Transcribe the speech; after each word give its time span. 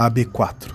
AB4. 0.00 0.72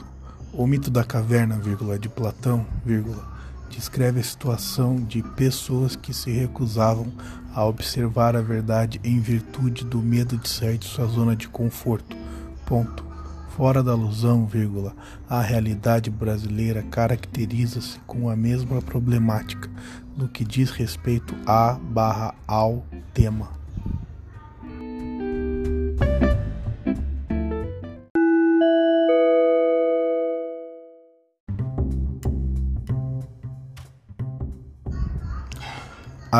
O 0.53 0.67
mito 0.67 0.91
da 0.91 1.03
caverna, 1.03 1.57
vírgula, 1.57 1.97
de 1.97 2.07
Platão, 2.07 2.63
vírgula, 2.85 3.27
descreve 3.71 4.19
a 4.19 4.23
situação 4.23 4.97
de 4.97 5.23
pessoas 5.23 5.95
que 5.95 6.13
se 6.13 6.29
recusavam 6.29 7.11
a 7.51 7.65
observar 7.65 8.35
a 8.35 8.41
verdade 8.41 9.01
em 9.03 9.19
virtude 9.19 9.83
do 9.83 9.97
medo 9.97 10.37
de 10.37 10.47
sair 10.47 10.77
de 10.77 10.85
sua 10.85 11.07
zona 11.07 11.35
de 11.35 11.47
conforto. 11.47 12.15
Ponto. 12.67 13.03
Fora 13.57 13.81
da 13.81 13.93
alusão, 13.93 14.45
vírgula, 14.45 14.93
a 15.27 15.41
realidade 15.41 16.11
brasileira 16.11 16.83
caracteriza-se 16.83 17.97
com 18.05 18.29
a 18.29 18.35
mesma 18.35 18.79
problemática 18.79 19.67
no 20.15 20.29
que 20.29 20.45
diz 20.45 20.69
respeito 20.69 21.33
a 21.47 21.73
barra 21.73 22.35
ao 22.45 22.85
tema. 23.11 23.64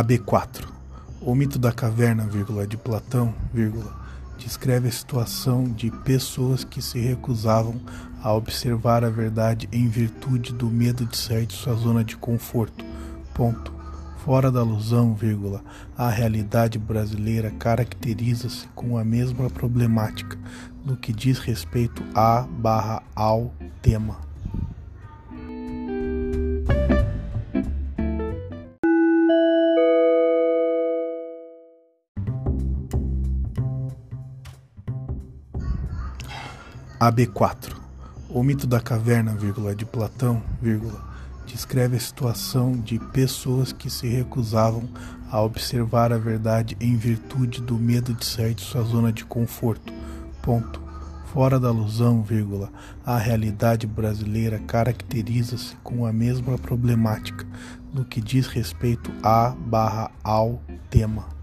AB4. 0.03 0.65
O 1.21 1.33
mito 1.33 1.57
da 1.57 1.71
caverna, 1.71 2.25
vírgula, 2.25 2.67
de 2.67 2.77
Platão, 2.77 3.33
vírgula, 3.53 3.93
descreve 4.37 4.87
a 4.87 4.91
situação 4.91 5.63
de 5.63 5.89
pessoas 5.89 6.63
que 6.63 6.81
se 6.81 6.99
recusavam 6.99 7.79
a 8.21 8.33
observar 8.33 9.03
a 9.03 9.09
verdade 9.09 9.69
em 9.71 9.87
virtude 9.87 10.53
do 10.53 10.67
medo 10.67 11.05
de 11.05 11.17
sair 11.17 11.45
de 11.45 11.53
sua 11.53 11.75
zona 11.75 12.03
de 12.03 12.17
conforto. 12.17 12.83
Ponto. 13.33 13.73
Fora 14.17 14.51
da 14.51 14.59
alusão, 14.59 15.13
vírgula, 15.13 15.63
a 15.95 16.09
realidade 16.09 16.79
brasileira 16.79 17.51
caracteriza-se 17.51 18.67
com 18.75 18.97
a 18.97 19.03
mesma 19.03 19.49
problemática 19.49 20.37
no 20.83 20.97
que 20.97 21.13
diz 21.13 21.37
respeito 21.39 22.03
a 22.13 22.41
barra 22.41 23.03
ao 23.15 23.53
tema. 23.81 24.17
AB4. 36.99 37.75
O 38.29 38.41
mito 38.43 38.65
da 38.65 38.79
caverna, 38.79 39.33
vírgula, 39.33 39.75
de 39.75 39.85
Platão, 39.85 40.41
vírgula, 40.61 41.03
descreve 41.45 41.97
a 41.97 41.99
situação 41.99 42.73
de 42.73 42.99
pessoas 42.99 43.71
que 43.71 43.89
se 43.89 44.07
recusavam 44.07 44.89
a 45.29 45.41
observar 45.41 46.11
a 46.11 46.17
verdade 46.17 46.75
em 46.79 46.95
virtude 46.95 47.61
do 47.61 47.75
medo 47.77 48.13
de 48.13 48.25
sair 48.25 48.53
de 48.53 48.61
sua 48.61 48.83
zona 48.83 49.11
de 49.11 49.25
conforto. 49.25 49.93
Ponto. 50.41 50.83
Fora 51.33 51.59
da 51.59 51.67
alusão, 51.67 52.23
vírgula, 52.23 52.71
a 53.05 53.17
realidade 53.17 53.85
brasileira 53.85 54.57
caracteriza-se 54.57 55.75
com 55.83 56.05
a 56.05 56.13
mesma 56.13 56.57
problemática 56.57 57.45
no 57.93 58.05
que 58.05 58.21
diz 58.21 58.47
respeito 58.47 59.11
a 59.21 59.49
barra 59.49 60.09
ao 60.23 60.61
tema. 60.89 61.34